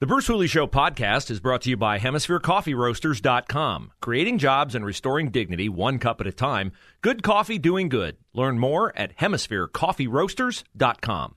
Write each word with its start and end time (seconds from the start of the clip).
The 0.00 0.06
Bruce 0.06 0.28
Hooley 0.28 0.46
Show 0.46 0.68
podcast 0.68 1.28
is 1.28 1.40
brought 1.40 1.62
to 1.62 1.70
you 1.70 1.76
by 1.76 1.98
HemisphereCoffeeRoasters.com. 1.98 3.90
Creating 4.00 4.38
jobs 4.38 4.76
and 4.76 4.86
restoring 4.86 5.32
dignity 5.32 5.68
one 5.68 5.98
cup 5.98 6.20
at 6.20 6.26
a 6.28 6.32
time. 6.32 6.70
Good 7.00 7.24
coffee 7.24 7.58
doing 7.58 7.88
good. 7.88 8.16
Learn 8.32 8.60
more 8.60 8.96
at 8.96 9.16
HemisphereCoffeeRoasters.com. 9.16 11.34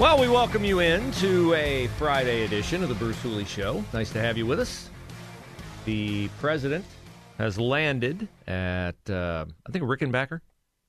Well, 0.00 0.18
we 0.18 0.28
welcome 0.28 0.64
you 0.64 0.80
in 0.80 1.12
to 1.12 1.54
a 1.54 1.86
Friday 1.96 2.42
edition 2.42 2.82
of 2.82 2.88
the 2.88 2.96
Bruce 2.96 3.22
Hooley 3.22 3.44
Show. 3.44 3.84
Nice 3.92 4.10
to 4.10 4.20
have 4.20 4.36
you 4.36 4.46
with 4.46 4.58
us. 4.58 4.88
The 5.84 6.28
president 6.40 6.84
has 7.38 7.58
landed 7.58 8.28
at, 8.46 8.94
uh, 9.10 9.46
I 9.66 9.72
think, 9.72 9.84
Rickenbacker, 9.84 10.40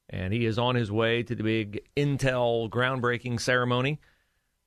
and 0.10 0.32
he 0.32 0.46
is 0.46 0.60
on 0.60 0.76
his 0.76 0.92
way 0.92 1.24
to 1.24 1.34
the 1.34 1.44
big 1.44 1.84
Intel 1.98 2.70
groundbreaking 2.70 3.40
ceremony, 3.40 4.00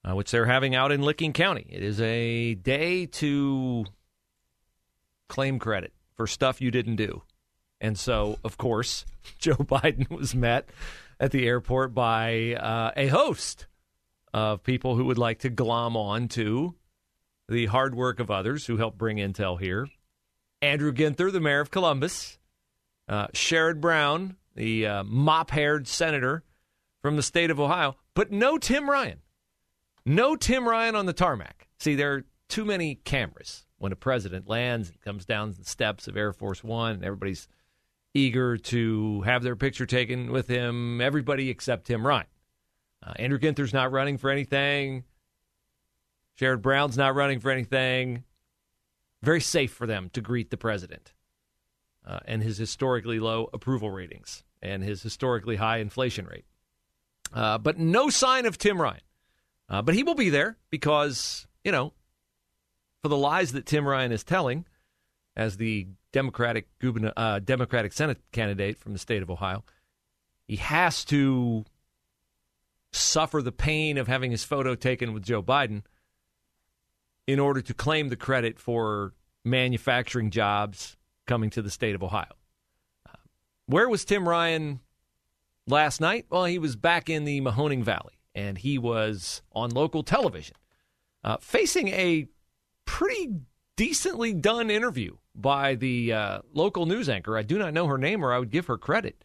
uh, 0.05 0.17
which 0.17 0.31
they're 0.33 0.47
having 0.47 0.75
out 0.75 0.91
in 0.91 1.03
Licking 1.03 1.33
County. 1.33 1.67
It 1.69 1.83
is 1.83 2.01
a 2.01 2.55
day 2.55 3.07
to 3.07 3.85
claim 5.29 5.59
credit 5.59 5.93
for 6.17 6.27
stuff 6.27 6.61
you 6.61 6.71
didn't 6.71 6.97
do. 6.97 7.23
And 7.81 7.99
so, 7.99 8.39
of 8.43 8.59
course, 8.59 9.05
Joe 9.39 9.55
Biden 9.55 10.11
was 10.11 10.35
met 10.35 10.69
at 11.21 11.31
the 11.31 11.47
airport 11.47 11.95
by 11.95 12.55
uh, 12.55 12.91
a 12.97 13.07
host 13.09 13.67
of 14.35 14.63
people 14.65 14.97
who 14.97 15.05
would 15.05 15.19
like 15.19 15.39
to 15.41 15.51
glom 15.51 15.97
on 15.97 16.29
to 16.29 16.75
the 17.49 17.67
hard 17.67 17.95
work 17.95 18.19
of 18.19 18.31
others 18.31 18.67
who 18.67 18.77
helped 18.77 18.99
bring 18.99 19.19
Intel 19.19 19.59
here. 19.59 19.89
Andrew 20.67 20.93
Ginther, 20.93 21.33
the 21.33 21.41
mayor 21.41 21.61
of 21.61 21.71
Columbus, 21.71 22.39
uh, 23.09 23.29
Sherrod 23.29 23.81
Brown, 23.81 24.37
the 24.55 24.87
uh, 24.87 25.05
mop 25.05 25.51
haired 25.51 25.87
senator 25.87 26.43
from 27.03 27.17
the 27.17 27.23
state 27.23 27.51
of 27.51 27.61
Ohio, 27.61 27.97
but 28.15 28.33
no 28.33 28.59
Tim 28.59 28.91
Ryan. 28.91 29.21
No 30.05 30.35
Tim 30.35 30.69
Ryan 30.69 30.97
on 30.97 31.07
the 31.07 31.13
tarmac. 31.13 31.69
See, 31.79 31.95
there 31.95 32.15
are 32.15 32.25
too 32.49 32.65
many 32.65 32.97
cameras 32.97 33.65
when 33.79 33.93
a 33.93 33.97
president 33.97 34.49
lands 34.49 34.89
and 34.89 35.01
comes 35.01 35.25
down 35.25 35.55
the 35.57 35.65
steps 35.65 36.09
of 36.09 36.17
Air 36.17 36.33
Force 36.33 36.65
One, 36.65 36.95
and 36.95 37.05
everybody's 37.05 37.49
eager 38.15 38.57
to 38.57 39.21
have 39.23 39.43
their 39.43 39.57
picture 39.57 39.87
taken 39.87 40.33
with 40.33 40.49
him, 40.49 41.01
everybody 41.01 41.51
except 41.51 41.87
Tim 41.87 42.07
Ryan. 42.07 42.27
Uh, 43.07 43.13
Andrew 43.17 43.39
Ginther's 43.39 43.75
not 43.75 43.93
running 43.93 44.19
for 44.19 44.31
anything. 44.31 45.05
Sherrod 46.41 46.63
Brown's 46.63 46.97
not 46.97 47.15
running 47.15 47.41
for 47.41 47.51
anything. 47.51 48.25
Very 49.27 49.41
safe 49.41 49.73
for 49.73 49.89
them 49.89 50.09
to 50.13 50.21
greet 50.21 50.51
the 50.51 50.57
president 50.57 51.13
uh, 52.07 52.21
and 52.27 52.45
his 52.45 52.59
historically 52.59 53.19
low 53.19 53.51
approval 53.53 53.91
ratings 53.91 54.45
and 54.63 54.85
his 54.85 55.03
historically 55.03 55.57
high 55.57 55.79
inflation 55.79 56.27
rate. 56.27 56.45
Uh, 57.33 57.59
but 57.59 57.77
no 57.77 58.09
sign 58.09 58.47
of 58.47 58.57
Tim 58.57 58.81
Ryan. 58.81 59.01
Uh, 59.69 59.83
but 59.83 59.97
he 59.97 60.05
will 60.05 60.15
be 60.15 60.31
there 60.31 60.57
because, 60.71 61.49
you 61.65 61.73
know, 61.73 61.93
for 63.03 63.09
the 63.09 63.17
lies 63.17 63.51
that 63.51 63.67
Tim 63.67 63.85
Ryan 63.85 64.13
is 64.13 64.23
telling 64.23 64.65
as 65.35 65.57
the 65.57 65.89
Democratic 66.13 66.69
uh, 67.17 67.41
Democratic 67.41 67.93
Senate 67.95 68.19
candidate 68.31 68.79
from 68.79 68.93
the 68.93 68.99
state 69.01 69.23
of 69.23 69.31
Ohio, 69.31 69.65
he 70.47 70.55
has 70.55 71.05
to 71.07 71.65
suffer 72.93 73.43
the 73.43 73.51
pain 73.51 73.99
of 73.99 74.07
having 74.07 74.31
his 74.31 74.45
photo 74.45 74.77
taken 74.77 75.13
with 75.13 75.25
Joe 75.25 75.43
Biden 75.43 75.83
in 77.27 77.41
order 77.41 77.61
to 77.61 77.75
claim 77.75 78.09
the 78.09 78.17
credit 78.17 78.61
for 78.61 79.13
manufacturing 79.47 80.31
jobs 80.31 80.97
coming 81.27 81.51
to 81.51 81.63
the 81.63 81.71
state 81.71 81.95
of 81.95 82.03
Ohio. 82.03 82.35
Uh, 83.09 83.17
where 83.67 83.89
was 83.89 84.05
Tim 84.05 84.29
Ryan 84.29 84.81
last 85.67 86.01
night? 86.01 86.27
Well, 86.29 86.45
he 86.45 86.59
was 86.59 86.77
back 86.77 87.09
in 87.09 87.25
the 87.25 87.41
Mahoning 87.41 87.83
Valley, 87.83 88.19
and 88.35 88.59
he 88.59 88.77
was 88.77 89.43
on 89.53 89.71
local 89.71 90.03
television 90.03 90.57
uh, 91.25 91.37
facing 91.41 91.89
a 91.89 92.27
pretty 92.85 93.35
decently 93.77 94.35
done 94.35 94.71
interview 94.71 95.17
by 95.35 95.75
the 95.77 96.13
uh, 96.13 96.39
local 96.53 96.87
news 96.87 97.09
anchor. 97.09 97.37
I 97.39 97.43
do 97.43 97.59
not 97.59 97.73
know 97.73 97.87
her 97.87 97.99
name, 97.99 98.25
or 98.25 98.33
I 98.33 98.39
would 98.39 98.51
give 98.51 98.67
her 98.67 98.79
credit, 98.79 99.25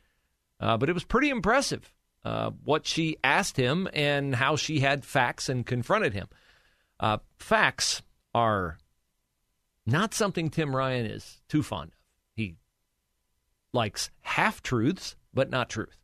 uh, 0.59 0.77
but 0.77 0.89
it 0.89 0.93
was 0.93 1.03
pretty 1.03 1.29
impressive 1.29 1.91
uh, 2.23 2.51
what 2.63 2.85
she 2.85 3.17
asked 3.23 3.57
him 3.57 3.87
and 3.93 4.35
how 4.35 4.55
she 4.55 4.81
had 4.81 5.03
facts 5.03 5.49
and 5.49 5.65
confronted 5.65 6.13
him. 6.13 6.27
Facts 7.39 8.03
are 8.35 8.77
not 9.85 10.13
something 10.13 10.49
Tim 10.49 10.75
Ryan 10.75 11.05
is 11.05 11.41
too 11.47 11.63
fond 11.63 11.91
of. 11.91 11.97
He 12.35 12.55
likes 13.73 14.09
half 14.21 14.61
truths, 14.61 15.15
but 15.33 15.49
not 15.49 15.69
truth. 15.69 15.97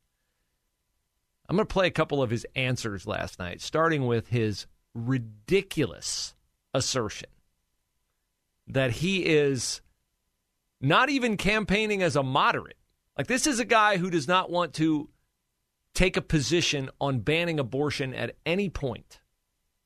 I'm 1.50 1.56
going 1.56 1.66
to 1.66 1.74
play 1.74 1.88
a 1.88 1.92
couple 1.92 2.22
of 2.22 2.30
his 2.30 2.46
answers 2.56 3.08
last 3.08 3.40
night, 3.40 3.62
starting 3.62 4.06
with 4.06 4.28
his 4.28 4.68
ridiculous 4.94 6.36
assertion 6.74 7.30
that 8.68 8.92
he 8.92 9.26
is 9.26 9.82
not 10.82 11.10
even 11.10 11.38
campaigning 11.38 12.04
as 12.04 12.16
a 12.16 12.24
moderate. 12.24 12.78
Like, 13.18 13.28
this 13.28 13.48
is 13.48 13.60
a 13.60 13.66
guy 13.66 13.98
who 13.98 14.10
does 14.10 14.28
not 14.28 14.52
want 14.52 14.74
to 14.76 15.10
take 15.94 16.18
a 16.18 16.22
position 16.22 16.90
on 17.00 17.20
banning 17.20 17.60
abortion 17.60 18.14
at 18.14 18.36
any 18.46 18.70
point 18.70 19.20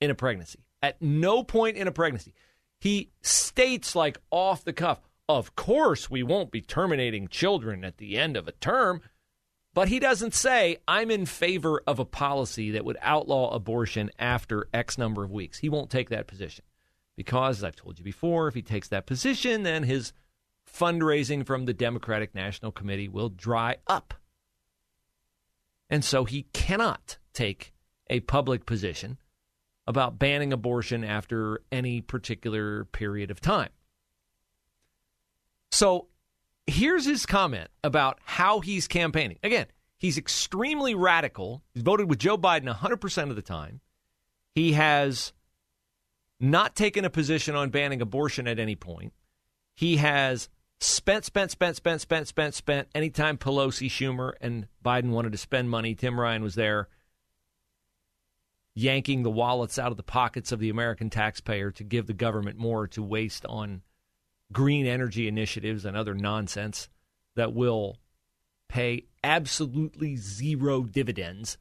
in 0.01 0.09
a 0.09 0.15
pregnancy. 0.15 0.59
At 0.81 1.01
no 1.01 1.43
point 1.43 1.77
in 1.77 1.87
a 1.87 1.91
pregnancy. 1.91 2.33
He 2.81 3.11
states, 3.21 3.95
like 3.95 4.17
off 4.31 4.63
the 4.63 4.73
cuff, 4.73 5.01
of 5.29 5.55
course 5.55 6.09
we 6.09 6.23
won't 6.23 6.49
be 6.49 6.61
terminating 6.61 7.27
children 7.27 7.85
at 7.85 7.99
the 7.99 8.17
end 8.17 8.35
of 8.35 8.47
a 8.47 8.53
term. 8.53 9.01
But 9.75 9.87
he 9.87 9.99
doesn't 9.99 10.33
say, 10.33 10.77
I'm 10.87 11.11
in 11.11 11.27
favor 11.27 11.83
of 11.85 11.99
a 11.99 12.05
policy 12.05 12.71
that 12.71 12.83
would 12.83 12.97
outlaw 13.03 13.51
abortion 13.51 14.09
after 14.17 14.67
X 14.73 14.97
number 14.97 15.23
of 15.23 15.29
weeks. 15.29 15.59
He 15.59 15.69
won't 15.69 15.91
take 15.91 16.09
that 16.09 16.25
position. 16.25 16.65
Because, 17.15 17.59
as 17.59 17.63
I've 17.63 17.75
told 17.75 17.99
you 17.99 18.03
before, 18.03 18.47
if 18.47 18.55
he 18.55 18.63
takes 18.63 18.87
that 18.87 19.05
position, 19.05 19.61
then 19.61 19.83
his 19.83 20.11
fundraising 20.67 21.45
from 21.45 21.65
the 21.65 21.73
Democratic 21.73 22.33
National 22.33 22.71
Committee 22.71 23.07
will 23.07 23.29
dry 23.29 23.77
up. 23.85 24.15
And 25.87 26.03
so 26.03 26.25
he 26.25 26.47
cannot 26.51 27.19
take 27.31 27.73
a 28.09 28.21
public 28.21 28.65
position 28.65 29.19
about 29.87 30.19
banning 30.19 30.53
abortion 30.53 31.03
after 31.03 31.61
any 31.71 32.01
particular 32.01 32.85
period 32.85 33.31
of 33.31 33.41
time. 33.41 33.69
So 35.71 36.07
here's 36.67 37.05
his 37.05 37.25
comment 37.25 37.69
about 37.83 38.19
how 38.23 38.59
he's 38.59 38.87
campaigning. 38.87 39.37
Again, 39.43 39.67
he's 39.97 40.17
extremely 40.17 40.95
radical. 40.95 41.63
He's 41.73 41.83
voted 41.83 42.09
with 42.09 42.19
Joe 42.19 42.37
Biden 42.37 42.73
100% 42.73 43.29
of 43.29 43.35
the 43.35 43.41
time. 43.41 43.81
He 44.53 44.73
has 44.73 45.33
not 46.39 46.75
taken 46.75 47.05
a 47.05 47.09
position 47.09 47.55
on 47.55 47.69
banning 47.69 48.01
abortion 48.01 48.47
at 48.47 48.59
any 48.59 48.75
point. 48.75 49.13
He 49.75 49.97
has 49.97 50.49
spent, 50.79 51.23
spent, 51.25 51.51
spent, 51.51 51.77
spent, 51.77 52.01
spent, 52.01 52.27
spent, 52.27 52.53
spent. 52.53 52.87
Anytime 52.93 53.37
Pelosi, 53.37 53.87
Schumer, 53.87 54.33
and 54.41 54.67
Biden 54.83 55.11
wanted 55.11 55.31
to 55.31 55.37
spend 55.37 55.69
money, 55.69 55.95
Tim 55.95 56.19
Ryan 56.19 56.43
was 56.43 56.55
there 56.55 56.89
yanking 58.73 59.23
the 59.23 59.31
wallets 59.31 59.77
out 59.77 59.91
of 59.91 59.97
the 59.97 60.03
pockets 60.03 60.51
of 60.51 60.59
the 60.59 60.69
American 60.69 61.09
taxpayer 61.09 61.71
to 61.71 61.83
give 61.83 62.07
the 62.07 62.13
government 62.13 62.57
more 62.57 62.87
to 62.87 63.03
waste 63.03 63.45
on 63.45 63.81
green 64.51 64.85
energy 64.85 65.27
initiatives 65.27 65.85
and 65.85 65.95
other 65.95 66.13
nonsense 66.13 66.89
that 67.35 67.53
will 67.53 67.97
pay 68.67 69.05
absolutely 69.23 70.15
zero 70.15 70.83
dividends 70.83 71.57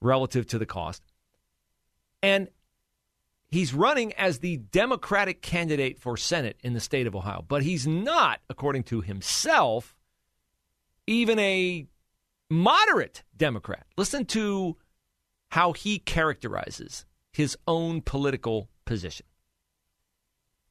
relative 0.00 0.46
to 0.46 0.58
the 0.58 0.66
cost. 0.66 1.02
And 2.22 2.48
he's 3.48 3.74
running 3.74 4.12
as 4.14 4.38
the 4.38 4.58
Democratic 4.58 5.42
candidate 5.42 5.98
for 5.98 6.16
Senate 6.16 6.56
in 6.62 6.72
the 6.72 6.80
state 6.80 7.06
of 7.06 7.16
Ohio, 7.16 7.44
but 7.46 7.62
he's 7.62 7.86
not, 7.86 8.40
according 8.48 8.84
to 8.84 9.00
himself, 9.00 9.96
even 11.06 11.38
a 11.38 11.86
moderate 12.48 13.24
Democrat. 13.36 13.86
Listen 13.96 14.24
to 14.26 14.76
how 15.50 15.72
he 15.72 15.98
characterizes 15.98 17.04
his 17.32 17.56
own 17.66 18.00
political 18.00 18.68
position. 18.84 19.26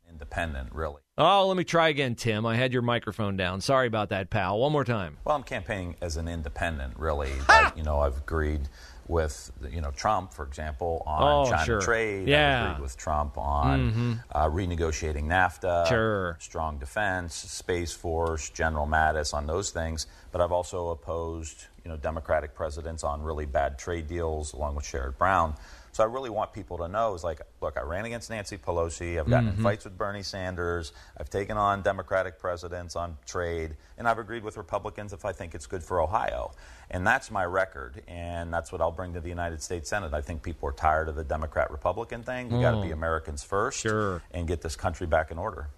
independent, 0.10 0.74
really. 0.74 1.02
Oh, 1.18 1.48
let 1.48 1.56
me 1.56 1.64
try 1.64 1.90
again, 1.90 2.16
Tim. 2.16 2.46
I 2.46 2.56
had 2.56 2.74
your 2.74 2.82
microphone 2.82 3.38
down. 3.38 3.62
Sorry 3.62 3.88
about 3.88 4.10
that, 4.10 4.30
pal. 4.30 4.58
One 4.60 4.72
more 4.72 4.84
time. 4.84 5.18
Well, 5.24 5.36
I'm 5.36 5.44
campaigning 5.44 5.96
as 6.02 6.18
an 6.18 6.28
independent, 6.28 6.98
really. 6.98 7.32
I, 7.48 7.72
you 7.76 7.84
know, 7.84 8.00
I've 8.00 8.18
agreed 8.18 8.62
with 9.10 9.52
you 9.72 9.82
know 9.82 9.92
Trump, 9.92 10.34
for 10.34 10.46
example, 10.46 11.04
on 11.06 11.48
Oh, 11.48 11.50
China 11.50 11.66
sure. 11.66 11.82
trade. 11.82 12.28
Yeah. 12.28 12.80
With 12.80 12.96
Trump 12.96 13.38
on 13.38 13.92
Mm-hmm. 13.92 14.14
uh, 14.32 14.46
renegotiating 14.50 15.24
NAFTA, 15.26 15.88
Sure. 15.88 16.38
strong 16.40 16.78
defense, 16.78 17.34
space 17.36 17.92
force, 17.92 18.50
General 18.52 18.86
Mattis 18.88 19.34
on 19.34 19.48
those 19.48 19.72
things. 19.72 20.06
But 20.32 20.42
I've 20.42 20.52
also 20.52 20.90
opposed 20.90 21.66
you 21.84 21.90
know 21.90 21.98
Democratic 21.98 22.54
presidents 22.54 23.04
on 23.04 23.22
really 23.24 23.46
bad 23.48 23.80
trade 23.80 24.08
deals, 24.08 24.54
along 24.54 24.76
with 24.76 24.86
Sherrod 24.86 25.18
Brown. 25.18 25.56
So 25.92 26.04
I 26.04 26.08
really 26.08 26.30
want 26.30 26.54
people 26.54 26.78
to 26.80 26.88
know 26.88 27.14
is 27.16 27.24
like, 27.24 27.42
look, 27.62 27.78
I 27.78 27.82
ran 27.82 28.06
against 28.06 28.30
Nancy 28.30 28.58
Pelosi. 28.58 29.20
I've 29.20 29.30
gotten 29.30 29.50
Mm-hmm. 29.50 29.58
in 29.60 29.64
fights 29.64 29.86
with 29.86 29.98
Bernie 29.98 30.24
Sanders. 30.24 30.92
I've 31.18 31.30
taken 31.30 31.58
on 31.58 31.82
Democratic 31.82 32.40
presidents 32.40 32.96
on 32.96 33.18
trade, 33.26 33.76
and 33.98 34.08
I've 34.08 34.20
agreed 34.20 34.44
with 34.44 34.58
Republicans 34.58 35.14
if 35.14 35.26
I 35.26 35.32
think 35.32 35.56
it's 35.56 35.66
good 35.66 35.84
for 35.84 36.00
Ohio. 36.02 36.52
And 36.92 37.06
that's 37.06 37.30
my 37.32 37.46
record, 37.46 38.02
and 38.08 38.54
that's 38.54 38.72
what 38.72 38.82
I'll 38.82 38.92
bring 38.92 39.14
to 39.14 39.20
the 39.22 39.30
United 39.30 39.62
States 39.62 39.90
Senate. 39.90 40.14
I 40.14 40.22
think 40.22 40.42
people 40.44 40.68
are 40.70 40.74
tired 40.74 41.08
of 41.10 41.16
the 41.16 41.24
Democrat 41.24 41.70
Republican 41.72 42.24
thing. 42.24 42.50
We 42.50 42.62
got 42.62 42.72
to 42.76 42.82
be 42.82 42.92
Americans 42.92 43.44
first, 43.44 43.80
Mm. 43.80 43.90
Sure. 43.90 44.22
and 44.32 44.48
get 44.48 44.62
this 44.62 44.76
country 44.76 45.08
back 45.08 45.32
in 45.32 45.38
order. 45.38 45.70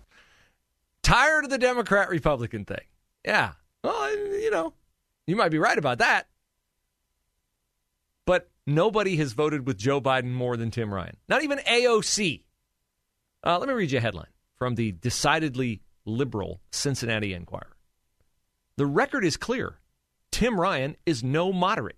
Tired 1.04 1.44
of 1.46 1.50
the 1.50 1.58
Democrat 1.58 2.10
Republican 2.10 2.64
thing. 2.66 2.86
Yeah. 3.26 3.54
Well, 3.84 4.16
you 4.16 4.52
know, 4.52 4.74
you 5.28 5.36
might 5.36 5.50
be 5.50 5.58
right 5.60 5.78
about 5.78 5.98
that. 5.98 6.28
But 8.26 8.50
nobody 8.76 9.18
has 9.18 9.34
voted 9.34 9.68
with 9.68 9.78
Joe 9.78 10.02
Biden 10.02 10.32
more 10.32 10.58
than 10.58 10.72
Tim 10.72 10.94
Ryan. 10.94 11.18
Not 11.28 11.44
even 11.44 11.60
AOC. 11.60 12.44
Uh, 13.46 13.60
let 13.60 13.68
me 13.68 13.74
read 13.74 13.92
you 13.92 13.98
a 13.98 14.02
headline 14.02 14.28
from 14.56 14.76
the 14.76 14.92
decidedly 14.92 15.82
liberal 16.06 16.62
Cincinnati 16.72 17.34
Enquirer. 17.34 17.76
The 18.78 18.86
record 18.86 19.26
is 19.26 19.38
clear. 19.38 19.80
Tim 20.32 20.60
Ryan 20.60 20.96
is 21.06 21.24
no 21.24 21.52
moderate. 21.52 21.98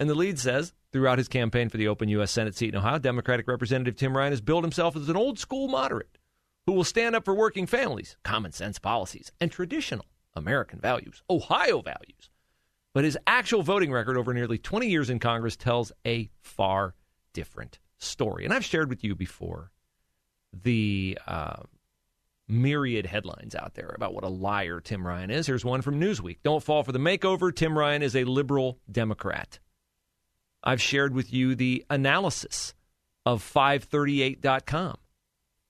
And 0.00 0.08
the 0.08 0.14
lead 0.14 0.38
says 0.38 0.72
throughout 0.92 1.18
his 1.18 1.28
campaign 1.28 1.68
for 1.68 1.76
the 1.76 1.88
open 1.88 2.08
U.S. 2.10 2.30
Senate 2.30 2.56
seat 2.56 2.70
in 2.74 2.76
Ohio, 2.76 2.98
Democratic 2.98 3.48
Representative 3.48 3.96
Tim 3.96 4.16
Ryan 4.16 4.32
has 4.32 4.40
billed 4.40 4.64
himself 4.64 4.96
as 4.96 5.08
an 5.08 5.16
old 5.16 5.38
school 5.38 5.68
moderate 5.68 6.18
who 6.66 6.72
will 6.72 6.84
stand 6.84 7.16
up 7.16 7.24
for 7.24 7.34
working 7.34 7.66
families, 7.66 8.16
common 8.22 8.52
sense 8.52 8.78
policies, 8.78 9.32
and 9.40 9.50
traditional 9.50 10.04
American 10.34 10.78
values, 10.78 11.22
Ohio 11.28 11.80
values. 11.80 12.30
But 12.94 13.04
his 13.04 13.18
actual 13.26 13.62
voting 13.62 13.92
record 13.92 14.16
over 14.16 14.32
nearly 14.32 14.58
20 14.58 14.88
years 14.88 15.10
in 15.10 15.18
Congress 15.18 15.56
tells 15.56 15.92
a 16.06 16.30
far 16.40 16.94
different 17.32 17.78
story. 17.98 18.44
And 18.44 18.52
I've 18.52 18.64
shared 18.64 18.88
with 18.88 19.04
you 19.04 19.14
before 19.14 19.70
the 20.52 21.18
uh, 21.26 21.62
myriad 22.48 23.06
headlines 23.06 23.54
out 23.54 23.74
there 23.74 23.92
about 23.94 24.14
what 24.14 24.24
a 24.24 24.28
liar 24.28 24.80
Tim 24.80 25.06
Ryan 25.06 25.30
is. 25.30 25.46
Here's 25.46 25.64
one 25.64 25.82
from 25.82 26.00
Newsweek 26.00 26.38
Don't 26.42 26.62
fall 26.62 26.82
for 26.82 26.92
the 26.92 26.98
makeover. 26.98 27.54
Tim 27.54 27.78
Ryan 27.78 28.02
is 28.02 28.16
a 28.16 28.24
liberal 28.24 28.78
Democrat. 28.90 29.58
I've 30.64 30.82
shared 30.82 31.14
with 31.14 31.32
you 31.32 31.54
the 31.54 31.84
analysis 31.88 32.74
of 33.24 33.42
538.com, 33.42 34.96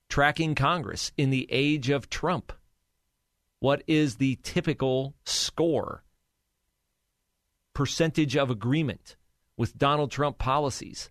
tracking 0.08 0.54
Congress 0.54 1.12
in 1.16 1.30
the 1.30 1.46
age 1.50 1.90
of 1.90 2.08
Trump. 2.08 2.52
What 3.60 3.82
is 3.86 4.16
the 4.16 4.38
typical 4.42 5.14
score? 5.24 6.04
Percentage 7.78 8.36
of 8.36 8.50
agreement 8.50 9.14
with 9.56 9.78
Donald 9.78 10.10
Trump 10.10 10.36
policies 10.36 11.10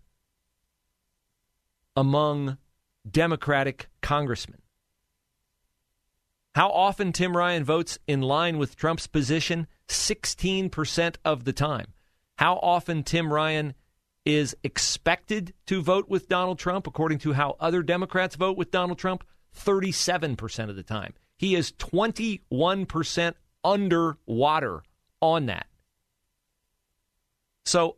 among 1.95 2.57
Democratic 3.09 3.87
congressmen. 4.01 4.61
How 6.55 6.67
often 6.69 7.13
Tim 7.13 7.37
Ryan 7.37 7.63
votes 7.63 7.99
in 8.05 8.19
line 8.19 8.57
with 8.57 8.75
Trump's 8.75 9.07
position? 9.07 9.67
16% 9.87 11.15
of 11.23 11.45
the 11.45 11.53
time. 11.53 11.93
How 12.35 12.55
often 12.57 13.01
Tim 13.03 13.31
Ryan 13.31 13.73
is 14.25 14.53
expected 14.61 15.53
to 15.67 15.81
vote 15.81 16.09
with 16.09 16.27
Donald 16.27 16.59
Trump, 16.59 16.85
according 16.85 17.19
to 17.19 17.31
how 17.31 17.55
other 17.61 17.81
Democrats 17.81 18.35
vote 18.35 18.57
with 18.57 18.71
Donald 18.71 18.99
Trump? 18.99 19.23
37% 19.55 20.69
of 20.69 20.75
the 20.75 20.83
time. 20.83 21.13
He 21.37 21.55
is 21.55 21.71
21% 21.71 23.35
underwater 23.63 24.83
on 25.21 25.45
that. 25.45 25.67
So 27.67 27.97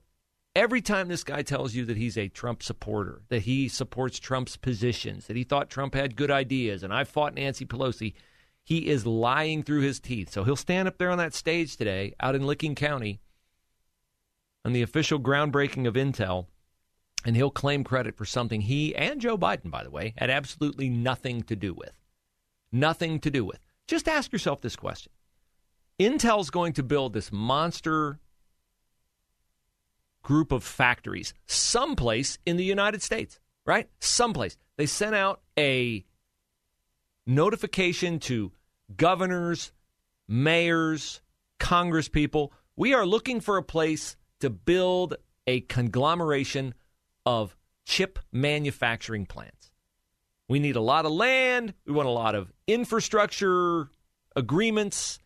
every 0.55 0.81
time 0.81 1.09
this 1.09 1.23
guy 1.23 1.43
tells 1.43 1.75
you 1.75 1.85
that 1.85 1.95
he's 1.95 2.17
a 2.17 2.27
Trump 2.27 2.63
supporter, 2.63 3.21
that 3.29 3.43
he 3.43 3.67
supports 3.67 4.17
Trump's 4.17 4.57
positions, 4.57 5.27
that 5.27 5.37
he 5.37 5.43
thought 5.43 5.69
Trump 5.69 5.93
had 5.93 6.15
good 6.15 6.31
ideas, 6.31 6.81
and 6.81 6.91
I 6.91 7.03
fought 7.03 7.35
Nancy 7.35 7.67
Pelosi, 7.67 8.15
he 8.63 8.87
is 8.87 9.05
lying 9.05 9.61
through 9.61 9.81
his 9.81 9.99
teeth. 9.99 10.31
So 10.31 10.43
he'll 10.43 10.55
stand 10.55 10.87
up 10.87 10.97
there 10.97 11.11
on 11.11 11.19
that 11.19 11.35
stage 11.35 11.77
today 11.77 12.15
out 12.19 12.33
in 12.33 12.47
Licking 12.47 12.73
County 12.73 13.19
on 14.65 14.73
the 14.73 14.81
official 14.81 15.19
groundbreaking 15.19 15.87
of 15.87 15.93
Intel, 15.93 16.47
and 17.23 17.35
he'll 17.35 17.51
claim 17.51 17.83
credit 17.83 18.17
for 18.17 18.25
something 18.25 18.61
he 18.61 18.95
and 18.95 19.21
Joe 19.21 19.37
Biden, 19.37 19.69
by 19.69 19.83
the 19.83 19.91
way, 19.91 20.15
had 20.17 20.31
absolutely 20.31 20.89
nothing 20.89 21.43
to 21.43 21.55
do 21.55 21.75
with. 21.75 21.93
Nothing 22.71 23.19
to 23.19 23.29
do 23.29 23.45
with. 23.45 23.59
Just 23.87 24.07
ask 24.07 24.33
yourself 24.33 24.61
this 24.61 24.75
question 24.75 25.11
Intel's 25.99 26.49
going 26.49 26.73
to 26.73 26.81
build 26.81 27.13
this 27.13 27.31
monster 27.31 28.17
group 30.21 30.51
of 30.51 30.63
factories 30.63 31.33
someplace 31.45 32.37
in 32.45 32.57
the 32.57 32.63
United 32.63 33.01
States, 33.01 33.39
right? 33.65 33.89
Someplace. 33.99 34.57
They 34.77 34.85
sent 34.85 35.15
out 35.15 35.41
a 35.57 36.05
notification 37.25 38.19
to 38.19 38.51
governors, 38.95 39.71
mayors, 40.27 41.21
congresspeople. 41.59 42.49
We 42.75 42.93
are 42.93 43.05
looking 43.05 43.41
for 43.41 43.57
a 43.57 43.63
place 43.63 44.15
to 44.39 44.49
build 44.49 45.15
a 45.45 45.61
conglomeration 45.61 46.73
of 47.25 47.55
chip 47.85 48.19
manufacturing 48.31 49.25
plants. 49.25 49.71
We 50.47 50.59
need 50.59 50.75
a 50.75 50.81
lot 50.81 51.05
of 51.05 51.11
land. 51.11 51.73
We 51.85 51.93
want 51.93 52.07
a 52.07 52.11
lot 52.11 52.35
of 52.35 52.51
infrastructure 52.67 53.89
agreements. 54.35 55.19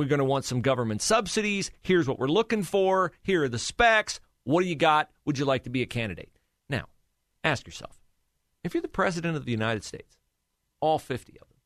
We're 0.00 0.06
going 0.06 0.20
to 0.20 0.24
want 0.24 0.46
some 0.46 0.62
government 0.62 1.02
subsidies. 1.02 1.70
Here's 1.82 2.08
what 2.08 2.18
we're 2.18 2.26
looking 2.26 2.62
for. 2.62 3.12
Here 3.22 3.44
are 3.44 3.50
the 3.50 3.58
specs. 3.58 4.18
What 4.44 4.62
do 4.62 4.66
you 4.66 4.74
got? 4.74 5.10
Would 5.26 5.38
you 5.38 5.44
like 5.44 5.64
to 5.64 5.70
be 5.70 5.82
a 5.82 5.86
candidate? 5.86 6.30
Now, 6.70 6.86
ask 7.44 7.66
yourself 7.66 8.00
if 8.64 8.72
you're 8.72 8.80
the 8.80 8.88
president 8.88 9.36
of 9.36 9.44
the 9.44 9.52
United 9.52 9.84
States, 9.84 10.16
all 10.80 10.98
50 10.98 11.34
of 11.34 11.46
them, 11.46 11.58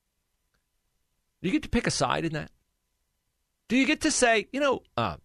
do 1.43 1.49
you 1.49 1.53
get 1.53 1.63
to 1.63 1.69
pick 1.69 1.87
a 1.87 1.93
side 1.93 2.25
in 2.25 2.33
that? 2.33 2.51
Do 3.69 3.77
you 3.77 3.87
get 3.87 4.01
to 4.01 4.11
say, 4.11 4.49
you 4.53 4.59
know, 4.59 4.83
uh, 4.97 5.19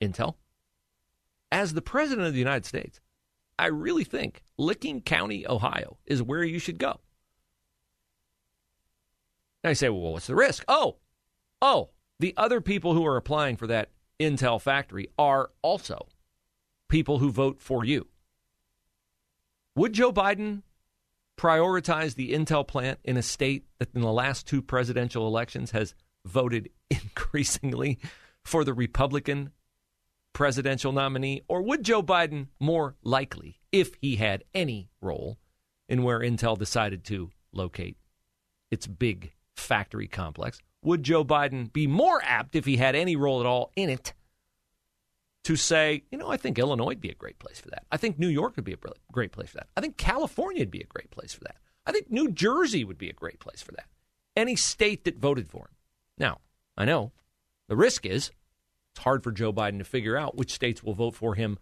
Intel, 0.00 0.34
as 1.50 1.74
the 1.74 1.82
president 1.82 2.28
of 2.28 2.32
the 2.32 2.38
United 2.38 2.64
States, 2.64 3.00
I 3.58 3.66
really 3.66 4.04
think 4.04 4.44
Licking 4.56 5.00
County, 5.00 5.44
Ohio 5.48 5.96
is 6.06 6.22
where 6.22 6.44
you 6.44 6.60
should 6.60 6.78
go. 6.78 7.00
Now 9.64 9.70
you 9.70 9.74
say, 9.74 9.88
well, 9.88 10.12
what's 10.12 10.28
the 10.28 10.36
risk? 10.36 10.64
Oh, 10.68 10.98
oh, 11.60 11.90
the 12.18 12.34
other 12.36 12.60
people 12.60 12.94
who 12.94 13.06
are 13.06 13.16
applying 13.16 13.56
for 13.56 13.66
that 13.66 13.90
Intel 14.18 14.60
factory 14.60 15.08
are 15.18 15.50
also 15.62 16.08
people 16.88 17.18
who 17.18 17.30
vote 17.30 17.60
for 17.60 17.84
you. 17.84 18.06
Would 19.74 19.92
Joe 19.92 20.12
Biden 20.12 20.62
prioritize 21.36 22.14
the 22.14 22.32
Intel 22.32 22.66
plant 22.66 22.98
in 23.04 23.16
a 23.16 23.22
state 23.22 23.66
that 23.78 23.94
in 23.94 24.00
the 24.00 24.12
last 24.12 24.46
two 24.46 24.62
presidential 24.62 25.26
elections 25.26 25.72
has 25.72 25.94
voted 26.24 26.70
increasingly 26.90 27.98
for 28.44 28.64
the 28.64 28.72
Republican 28.72 29.50
presidential 30.32 30.92
nominee? 30.92 31.42
Or 31.48 31.60
would 31.60 31.82
Joe 31.82 32.02
Biden 32.02 32.48
more 32.58 32.96
likely, 33.02 33.60
if 33.70 33.92
he 34.00 34.16
had 34.16 34.44
any 34.54 34.88
role 35.02 35.36
in 35.88 36.02
where 36.02 36.20
Intel 36.20 36.56
decided 36.56 37.04
to 37.04 37.30
locate 37.52 37.98
its 38.70 38.86
big 38.86 39.32
factory 39.54 40.08
complex, 40.08 40.58
would 40.86 41.02
Joe 41.02 41.24
Biden 41.24 41.72
be 41.72 41.88
more 41.88 42.22
apt, 42.22 42.54
if 42.54 42.64
he 42.64 42.76
had 42.76 42.94
any 42.94 43.16
role 43.16 43.40
at 43.40 43.46
all 43.46 43.72
in 43.74 43.90
it, 43.90 44.14
to 45.42 45.56
say, 45.56 46.04
you 46.12 46.16
know, 46.16 46.30
I 46.30 46.36
think 46.36 46.60
Illinois 46.60 46.86
would 46.86 47.00
be 47.00 47.10
a 47.10 47.14
great 47.14 47.40
place 47.40 47.58
for 47.58 47.68
that. 47.70 47.84
I 47.90 47.96
think 47.96 48.20
New 48.20 48.28
York 48.28 48.54
would 48.54 48.64
be 48.64 48.72
a 48.72 48.78
great 49.10 49.32
place 49.32 49.50
for 49.50 49.56
that. 49.56 49.66
I 49.76 49.80
think 49.80 49.96
California 49.96 50.60
would 50.60 50.70
be 50.70 50.80
a 50.80 50.86
great 50.86 51.10
place 51.10 51.34
for 51.34 51.42
that. 51.42 51.56
I 51.86 51.92
think 51.92 52.08
New 52.08 52.30
Jersey 52.30 52.84
would 52.84 52.98
be 52.98 53.10
a 53.10 53.12
great 53.12 53.40
place 53.40 53.62
for 53.62 53.72
that. 53.72 53.86
Any 54.36 54.54
state 54.54 55.04
that 55.04 55.18
voted 55.18 55.48
for 55.48 55.62
him. 55.62 55.74
Now, 56.18 56.38
I 56.76 56.84
know 56.84 57.10
the 57.68 57.76
risk 57.76 58.06
is 58.06 58.30
it's 58.92 59.02
hard 59.02 59.24
for 59.24 59.32
Joe 59.32 59.52
Biden 59.52 59.78
to 59.78 59.84
figure 59.84 60.16
out 60.16 60.36
which 60.36 60.52
states 60.52 60.84
will 60.84 60.94
vote 60.94 61.16
for 61.16 61.34
him 61.34 61.58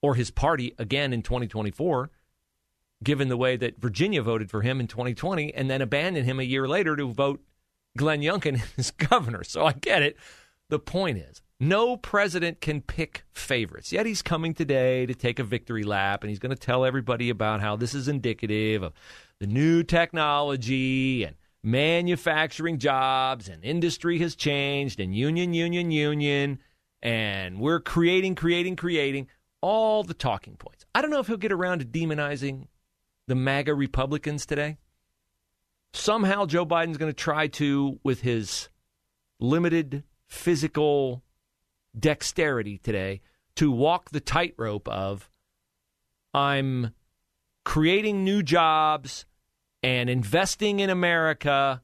or 0.00 0.16
his 0.16 0.32
party 0.32 0.74
again 0.76 1.12
in 1.12 1.22
2024, 1.22 2.10
given 3.04 3.28
the 3.28 3.36
way 3.36 3.56
that 3.56 3.80
Virginia 3.80 4.22
voted 4.22 4.50
for 4.50 4.62
him 4.62 4.80
in 4.80 4.88
2020 4.88 5.54
and 5.54 5.70
then 5.70 5.80
abandoned 5.80 6.26
him 6.26 6.40
a 6.40 6.44
year 6.44 6.66
later 6.66 6.96
to 6.96 7.12
vote 7.12 7.40
Glenn 7.96 8.20
Youngkin 8.20 8.60
is 8.76 8.90
governor. 8.90 9.44
So 9.44 9.66
I 9.66 9.72
get 9.72 10.02
it. 10.02 10.16
The 10.68 10.78
point 10.78 11.18
is, 11.18 11.42
No 11.60 11.96
president 11.96 12.60
can 12.60 12.80
pick 12.80 13.24
favorites. 13.32 13.92
Yet 13.92 14.06
he's 14.06 14.22
coming 14.22 14.54
today 14.54 15.06
to 15.06 15.14
take 15.14 15.38
a 15.38 15.44
victory 15.44 15.84
lap, 15.84 16.22
and 16.22 16.30
he's 16.30 16.38
going 16.38 16.54
to 16.54 16.56
tell 16.56 16.84
everybody 16.84 17.30
about 17.30 17.60
how 17.60 17.76
this 17.76 17.94
is 17.94 18.08
indicative 18.08 18.82
of 18.82 18.92
the 19.38 19.46
new 19.46 19.82
technology 19.82 21.24
and 21.24 21.36
manufacturing 21.62 22.78
jobs, 22.78 23.48
and 23.48 23.64
industry 23.64 24.18
has 24.18 24.34
changed, 24.34 24.98
and 24.98 25.14
union, 25.14 25.54
union, 25.54 25.90
union, 25.90 26.58
and 27.02 27.58
we're 27.58 27.80
creating, 27.80 28.34
creating, 28.34 28.76
creating 28.76 29.28
all 29.60 30.02
the 30.02 30.14
talking 30.14 30.56
points. 30.56 30.84
I 30.94 31.02
don't 31.02 31.10
know 31.10 31.20
if 31.20 31.26
he'll 31.26 31.36
get 31.36 31.52
around 31.52 31.78
to 31.78 31.84
demonizing 31.84 32.66
the 33.28 33.34
MAGA 33.34 33.74
Republicans 33.74 34.44
today. 34.46 34.78
Somehow 35.92 36.46
Joe 36.46 36.64
Biden's 36.64 36.96
going 36.96 37.12
to 37.12 37.16
try 37.16 37.48
to, 37.48 37.98
with 38.02 38.22
his 38.22 38.68
limited 39.38 40.04
physical 40.26 41.22
dexterity 41.98 42.78
today, 42.78 43.20
to 43.56 43.70
walk 43.70 44.10
the 44.10 44.20
tightrope 44.20 44.88
of 44.88 45.30
I'm 46.32 46.92
creating 47.64 48.24
new 48.24 48.42
jobs 48.42 49.26
and 49.82 50.08
investing 50.08 50.80
in 50.80 50.88
America, 50.88 51.82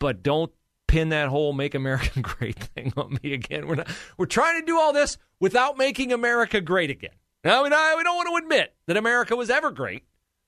but 0.00 0.22
don't 0.22 0.52
pin 0.88 1.10
that 1.10 1.28
whole 1.28 1.52
"Make 1.52 1.74
America 1.74 2.20
Great" 2.22 2.58
thing 2.58 2.92
on 2.96 3.18
me 3.22 3.34
again. 3.34 3.68
We're 3.68 3.76
not. 3.76 3.88
We're 4.18 4.26
trying 4.26 4.60
to 4.60 4.66
do 4.66 4.78
all 4.78 4.92
this 4.92 5.16
without 5.38 5.78
making 5.78 6.12
America 6.12 6.60
great 6.60 6.90
again. 6.90 7.14
Now 7.44 7.62
we 7.62 7.68
we 7.68 8.02
don't 8.02 8.16
want 8.16 8.28
to 8.30 8.44
admit 8.44 8.74
that 8.86 8.96
America 8.96 9.36
was 9.36 9.50
ever 9.50 9.70
great 9.70 10.04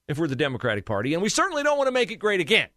if 0.08 0.18
we're 0.18 0.28
the 0.28 0.36
Democratic 0.36 0.84
Party, 0.84 1.14
and 1.14 1.22
we 1.22 1.28
certainly 1.28 1.62
don't 1.62 1.78
want 1.78 1.88
to 1.88 1.92
make 1.92 2.10
it 2.10 2.16
great 2.16 2.40
again. 2.40 2.68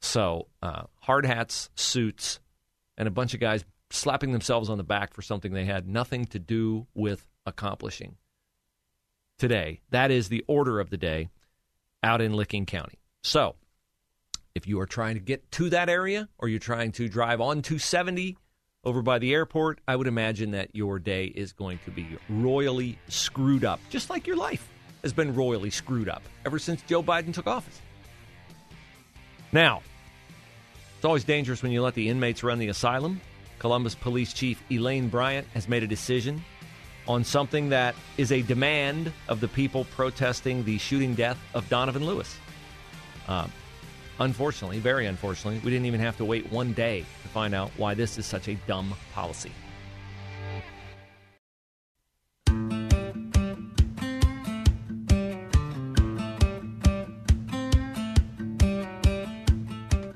So, 0.00 0.46
uh, 0.62 0.82
hard 1.00 1.26
hats, 1.26 1.70
suits, 1.74 2.40
and 2.96 3.08
a 3.08 3.10
bunch 3.10 3.34
of 3.34 3.40
guys 3.40 3.64
slapping 3.90 4.32
themselves 4.32 4.70
on 4.70 4.78
the 4.78 4.84
back 4.84 5.14
for 5.14 5.22
something 5.22 5.52
they 5.52 5.64
had 5.64 5.88
nothing 5.88 6.24
to 6.26 6.38
do 6.38 6.86
with 6.94 7.26
accomplishing 7.46 8.16
today. 9.38 9.80
That 9.90 10.10
is 10.10 10.28
the 10.28 10.44
order 10.46 10.78
of 10.78 10.90
the 10.90 10.96
day 10.96 11.30
out 12.02 12.20
in 12.20 12.34
Licking 12.34 12.66
County. 12.66 13.00
So, 13.22 13.56
if 14.54 14.68
you 14.68 14.78
are 14.80 14.86
trying 14.86 15.14
to 15.14 15.20
get 15.20 15.50
to 15.52 15.70
that 15.70 15.88
area 15.88 16.28
or 16.38 16.48
you're 16.48 16.58
trying 16.60 16.92
to 16.92 17.08
drive 17.08 17.40
on 17.40 17.62
270 17.62 18.36
over 18.84 19.02
by 19.02 19.18
the 19.18 19.34
airport, 19.34 19.80
I 19.88 19.96
would 19.96 20.06
imagine 20.06 20.52
that 20.52 20.74
your 20.74 20.98
day 21.00 21.24
is 21.26 21.52
going 21.52 21.80
to 21.84 21.90
be 21.90 22.06
royally 22.28 22.98
screwed 23.08 23.64
up, 23.64 23.80
just 23.90 24.10
like 24.10 24.26
your 24.26 24.36
life 24.36 24.68
has 25.08 25.14
been 25.14 25.34
royally 25.34 25.70
screwed 25.70 26.08
up 26.08 26.22
ever 26.44 26.58
since 26.58 26.82
Joe 26.82 27.02
Biden 27.02 27.32
took 27.32 27.46
office. 27.46 27.80
Now, 29.52 29.80
it's 30.96 31.04
always 31.04 31.24
dangerous 31.24 31.62
when 31.62 31.72
you 31.72 31.80
let 31.80 31.94
the 31.94 32.10
inmates 32.10 32.42
run 32.42 32.58
the 32.58 32.68
asylum. 32.68 33.22
Columbus 33.58 33.94
Police 33.94 34.34
Chief 34.34 34.62
Elaine 34.70 35.08
Bryant 35.08 35.46
has 35.54 35.66
made 35.66 35.82
a 35.82 35.86
decision 35.86 36.44
on 37.06 37.24
something 37.24 37.70
that 37.70 37.94
is 38.18 38.32
a 38.32 38.42
demand 38.42 39.10
of 39.28 39.40
the 39.40 39.48
people 39.48 39.86
protesting 39.96 40.62
the 40.64 40.76
shooting 40.76 41.14
death 41.14 41.38
of 41.54 41.66
Donovan 41.70 42.04
Lewis. 42.04 42.36
Uh, 43.26 43.48
unfortunately, 44.20 44.78
very 44.78 45.06
unfortunately, 45.06 45.58
we 45.64 45.70
didn't 45.70 45.86
even 45.86 46.00
have 46.00 46.18
to 46.18 46.24
wait 46.26 46.52
one 46.52 46.74
day 46.74 47.06
to 47.22 47.28
find 47.28 47.54
out 47.54 47.70
why 47.78 47.94
this 47.94 48.18
is 48.18 48.26
such 48.26 48.48
a 48.48 48.56
dumb 48.66 48.94
policy. 49.14 49.52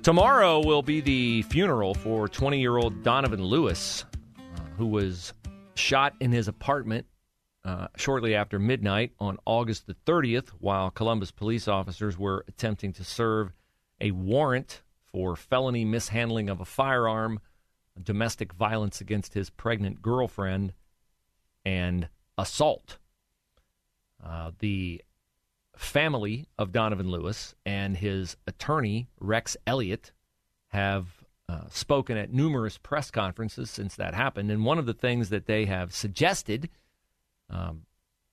Tomorrow 0.03 0.67
will 0.67 0.83
be 0.83 1.01
the 1.01 1.43
funeral 1.43 1.95
for 1.95 2.27
20 2.27 2.59
year 2.59 2.77
old 2.77 3.05
Donovan 3.05 3.41
Lewis, 3.41 4.05
uh, 4.37 4.61
who 4.77 4.87
was 4.87 5.33
shot 5.77 6.15
in 6.19 6.33
his 6.33 6.49
apartment 6.49 7.07
uh, 7.65 7.87
shortly 7.97 8.35
after 8.35 8.59
midnight 8.59 9.13
on 9.21 9.39
August 9.45 9.87
the 9.87 9.95
30th 10.05 10.49
while 10.59 10.91
Columbus 10.91 11.31
police 11.31 11.69
officers 11.69 12.19
were 12.19 12.45
attempting 12.49 12.93
to 12.95 13.05
serve 13.05 13.53
a 14.01 14.11
warrant 14.11 14.83
for 15.05 15.37
felony 15.37 15.85
mishandling 15.85 16.51
of 16.51 16.61
a 16.61 16.65
firearm, 16.65 17.39
domestic 18.03 18.53
violence 18.55 19.01
against 19.01 19.35
his 19.35 19.51
pregnant 19.51 20.03
girlfriend, 20.03 20.73
and 21.65 22.09
assault. 22.37 22.99
Uh, 24.21 24.51
the 24.59 25.01
family 25.77 26.47
of 26.59 26.73
Donovan 26.73 27.11
Lewis 27.11 27.55
and 27.65 27.97
his 27.97 28.37
attorney, 28.47 29.09
Rex 29.21 29.57
Elliott, 29.67 30.13
have 30.69 31.07
uh, 31.49 31.69
spoken 31.71 32.17
at 32.17 32.33
numerous 32.33 32.79
press 32.79 33.11
conferences 33.11 33.71
since 33.71 33.97
that 33.97 34.15
happened. 34.15 34.51
And 34.51 34.65
one 34.65 34.79
of 34.79 34.87
the 34.87 34.95
things 34.95 35.31
that 35.31 35.47
they 35.47 35.67
have 35.67 35.95
suggested 35.95 36.71
um, 37.51 37.83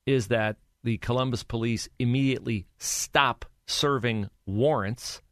is 0.06 0.28
that 0.28 0.56
the 0.82 0.98
Columbus 0.98 1.42
police 1.42 1.88
immediately 1.98 2.66
stop 2.78 3.44
serving 3.66 4.30
warrants 4.46 5.22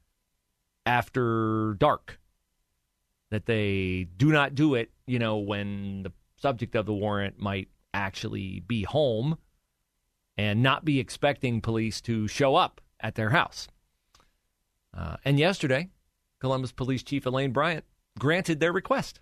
after 0.84 1.74
dark. 1.78 2.18
That 3.30 3.46
they 3.46 4.08
do 4.16 4.32
not 4.32 4.54
do 4.54 4.74
it, 4.74 4.90
you 5.06 5.18
know, 5.18 5.38
when 5.38 6.02
the 6.02 6.12
subject 6.36 6.74
of 6.74 6.86
the 6.86 6.94
warrant 6.94 7.38
might 7.38 7.68
actually 7.92 8.60
be 8.60 8.84
home 8.84 9.36
and 10.38 10.62
not 10.62 10.84
be 10.84 11.00
expecting 11.00 11.60
police 11.60 12.00
to 12.00 12.28
show 12.28 12.54
up 12.54 12.80
at 13.00 13.16
their 13.16 13.30
house. 13.30 13.66
Uh, 14.96 15.16
and 15.24 15.38
yesterday, 15.38 15.88
Columbus 16.40 16.70
Police 16.70 17.02
Chief 17.02 17.26
Elaine 17.26 17.52
Bryant 17.52 17.84
granted 18.18 18.60
their 18.60 18.72
request. 18.72 19.20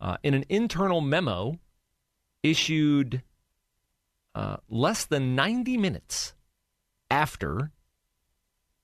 Uh, 0.00 0.16
in 0.24 0.34
an 0.34 0.44
internal 0.48 1.00
memo 1.00 1.58
issued 2.42 3.22
uh, 4.34 4.56
less 4.68 5.06
than 5.06 5.36
90 5.36 5.78
minutes 5.78 6.34
after 7.10 7.70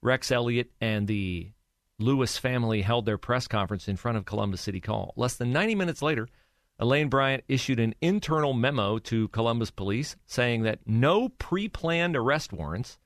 Rex 0.02 0.30
Elliott 0.30 0.70
and 0.80 1.08
the 1.08 1.50
Lewis 1.98 2.38
family 2.38 2.80
held 2.80 3.04
their 3.04 3.18
press 3.18 3.48
conference 3.48 3.88
in 3.88 3.96
front 3.96 4.16
of 4.16 4.24
Columbus 4.24 4.60
City 4.62 4.80
Hall. 4.86 5.12
Less 5.16 5.36
than 5.36 5.52
90 5.52 5.74
minutes 5.74 6.00
later, 6.00 6.28
Elaine 6.80 7.10
Bryant 7.10 7.44
issued 7.46 7.78
an 7.78 7.94
internal 8.00 8.54
memo 8.54 8.98
to 9.00 9.28
Columbus 9.28 9.70
police 9.70 10.16
saying 10.24 10.62
that 10.62 10.80
no 10.86 11.28
pre 11.28 11.68
planned 11.68 12.16
arrest 12.16 12.54
warrants 12.54 12.98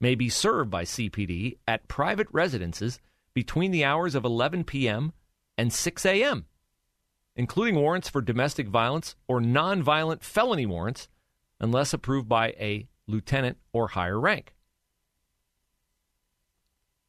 may 0.00 0.16
be 0.16 0.28
served 0.28 0.68
by 0.68 0.82
CPD 0.82 1.58
at 1.68 1.86
private 1.86 2.26
residences 2.32 2.98
between 3.32 3.70
the 3.70 3.84
hours 3.84 4.16
of 4.16 4.24
11 4.24 4.64
p.m. 4.64 5.12
and 5.56 5.72
6 5.72 6.04
a.m., 6.04 6.46
including 7.36 7.76
warrants 7.76 8.08
for 8.08 8.20
domestic 8.20 8.66
violence 8.66 9.14
or 9.28 9.40
nonviolent 9.40 10.24
felony 10.24 10.66
warrants, 10.66 11.08
unless 11.60 11.92
approved 11.92 12.28
by 12.28 12.48
a 12.58 12.88
lieutenant 13.06 13.58
or 13.72 13.88
higher 13.88 14.18
rank. 14.18 14.54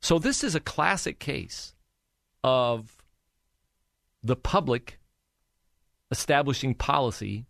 So, 0.01 0.19
this 0.19 0.43
is 0.43 0.53
a 0.53 0.59
classic 0.59 1.17
case 1.17 1.73
of 2.43 3.03
the 4.21 4.35
public 4.35 4.99
establishing 6.12 6.75
policy 6.75 7.46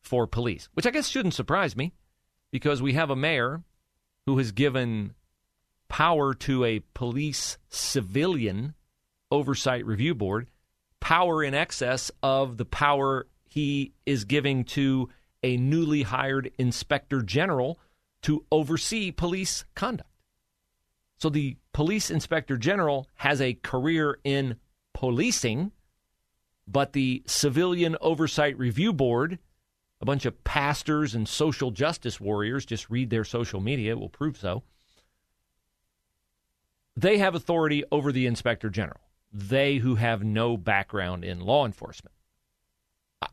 for 0.00 0.26
police, 0.26 0.68
which 0.74 0.86
I 0.86 0.90
guess 0.90 1.08
shouldn't 1.08 1.34
surprise 1.34 1.76
me 1.76 1.92
because 2.50 2.80
we 2.80 2.92
have 2.92 3.10
a 3.10 3.16
mayor 3.16 3.62
who 4.26 4.38
has 4.38 4.52
given 4.52 5.14
power 5.88 6.34
to 6.34 6.64
a 6.64 6.80
police 6.94 7.58
civilian 7.68 8.74
oversight 9.30 9.84
review 9.84 10.14
board, 10.14 10.48
power 11.00 11.42
in 11.42 11.54
excess 11.54 12.10
of 12.22 12.56
the 12.56 12.64
power 12.64 13.26
he 13.48 13.92
is 14.06 14.24
giving 14.24 14.64
to 14.64 15.08
a 15.42 15.56
newly 15.56 16.02
hired 16.02 16.50
inspector 16.58 17.22
general 17.22 17.78
to 18.22 18.44
oversee 18.50 19.10
police 19.10 19.64
conduct. 19.74 20.08
So 21.18 21.28
the 21.28 21.56
police 21.72 22.10
inspector 22.10 22.56
general 22.56 23.08
has 23.14 23.40
a 23.40 23.54
career 23.54 24.18
in 24.24 24.56
policing 24.94 25.72
but 26.66 26.92
the 26.92 27.22
Civilian 27.26 27.96
Oversight 28.00 28.58
Review 28.58 28.92
Board, 28.92 29.38
a 30.00 30.04
bunch 30.04 30.24
of 30.24 30.42
pastors 30.44 31.14
and 31.14 31.28
social 31.28 31.70
justice 31.70 32.20
warriors, 32.20 32.64
just 32.64 32.90
read 32.90 33.10
their 33.10 33.24
social 33.24 33.60
media, 33.60 33.92
it 33.92 34.00
will 34.00 34.08
prove 34.08 34.36
so. 34.36 34.62
They 36.96 37.18
have 37.18 37.34
authority 37.34 37.84
over 37.90 38.12
the 38.12 38.26
inspector 38.26 38.70
general. 38.70 39.00
They 39.32 39.76
who 39.76 39.96
have 39.96 40.22
no 40.22 40.56
background 40.56 41.24
in 41.24 41.40
law 41.40 41.66
enforcement. 41.66 42.14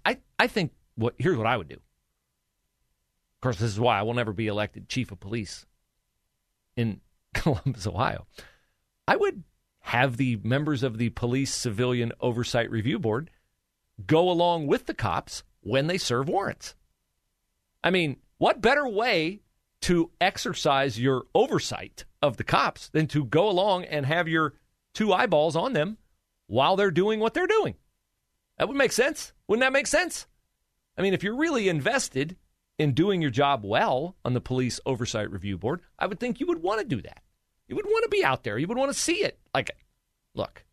I, 0.05 0.17
I 0.39 0.47
think 0.47 0.71
what 0.95 1.15
here's 1.17 1.37
what 1.37 1.47
I 1.47 1.57
would 1.57 1.67
do. 1.67 1.75
Of 1.75 3.41
course, 3.41 3.57
this 3.57 3.71
is 3.71 3.79
why 3.79 3.99
I 3.99 4.01
will 4.01 4.13
never 4.13 4.33
be 4.33 4.47
elected 4.47 4.89
chief 4.89 5.11
of 5.11 5.19
police 5.19 5.65
in 6.75 7.01
Columbus, 7.33 7.85
Ohio. 7.85 8.25
I 9.07 9.15
would 9.15 9.43
have 9.81 10.17
the 10.17 10.37
members 10.43 10.83
of 10.83 10.97
the 10.97 11.09
Police 11.09 11.53
Civilian 11.53 12.11
Oversight 12.19 12.69
Review 12.69 12.99
Board 12.99 13.29
go 14.05 14.29
along 14.29 14.67
with 14.67 14.85
the 14.85 14.93
cops 14.93 15.43
when 15.61 15.87
they 15.87 15.97
serve 15.97 16.29
warrants. 16.29 16.75
I 17.83 17.89
mean, 17.89 18.17
what 18.37 18.61
better 18.61 18.87
way 18.87 19.41
to 19.81 20.11
exercise 20.21 20.99
your 20.99 21.23
oversight 21.33 22.05
of 22.21 22.37
the 22.37 22.43
cops 22.43 22.89
than 22.89 23.07
to 23.07 23.25
go 23.25 23.49
along 23.49 23.85
and 23.85 24.05
have 24.05 24.27
your 24.27 24.53
two 24.93 25.11
eyeballs 25.11 25.55
on 25.55 25.73
them 25.73 25.97
while 26.47 26.75
they're 26.75 26.91
doing 26.91 27.19
what 27.19 27.33
they're 27.33 27.47
doing. 27.47 27.75
That 28.57 28.67
would 28.67 28.77
make 28.77 28.91
sense. 28.91 29.33
Wouldn't 29.47 29.61
that 29.61 29.73
make 29.73 29.87
sense? 29.87 30.27
I 30.97 31.01
mean, 31.01 31.13
if 31.13 31.23
you're 31.23 31.35
really 31.35 31.69
invested 31.69 32.35
in 32.77 32.93
doing 32.93 33.21
your 33.21 33.31
job 33.31 33.63
well 33.63 34.15
on 34.23 34.33
the 34.33 34.41
Police 34.41 34.79
Oversight 34.85 35.31
Review 35.31 35.57
Board, 35.57 35.81
I 35.97 36.05
would 36.05 36.19
think 36.19 36.39
you 36.39 36.47
would 36.47 36.61
want 36.61 36.79
to 36.79 36.85
do 36.85 37.01
that. 37.01 37.23
You 37.71 37.77
would 37.77 37.85
want 37.85 38.03
to 38.03 38.09
be 38.09 38.21
out 38.21 38.43
there. 38.43 38.57
You 38.57 38.67
would 38.67 38.77
want 38.77 38.91
to 38.91 38.99
see 38.99 39.23
it. 39.23 39.39
Like, 39.53 39.71
look, 40.35 40.65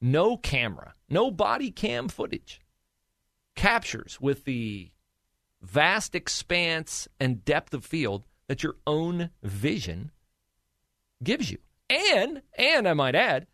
no 0.00 0.36
camera, 0.36 0.94
no 1.08 1.30
body 1.30 1.70
cam 1.70 2.08
footage 2.08 2.60
captures 3.54 4.20
with 4.20 4.44
the 4.44 4.90
vast 5.62 6.16
expanse 6.16 7.06
and 7.20 7.44
depth 7.44 7.72
of 7.72 7.84
field 7.84 8.26
that 8.48 8.64
your 8.64 8.74
own 8.84 9.30
vision 9.44 10.10
gives 11.22 11.52
you. 11.52 11.58
And, 11.88 12.42
and 12.54 12.88
I 12.88 12.94
might 12.94 13.14
add, 13.14 13.46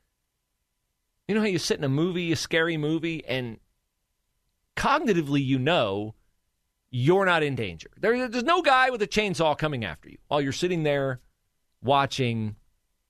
you 1.29 1.35
know 1.35 1.43
how 1.43 1.47
you 1.47 1.59
sit 1.59 1.77
in 1.77 1.85
a 1.85 1.89
movie, 1.91 2.33
a 2.33 2.37
scary 2.37 2.79
movie, 2.79 3.27
and 3.27 3.59
cognitively 4.75 5.45
you 5.45 5.59
know 5.59 6.15
you're 6.91 7.27
not 7.27 7.43
in 7.43 7.57
danger. 7.57 7.91
There, 7.99 8.27
there's 8.27 8.43
no 8.43 8.63
guy 8.63 8.89
with 8.89 9.03
a 9.03 9.07
chainsaw 9.07 9.59
coming 9.59 9.85
after 9.85 10.09
you 10.09 10.17
while 10.29 10.41
you're 10.41 10.53
sitting 10.53 10.83
there 10.83 11.21
watching 11.85 12.57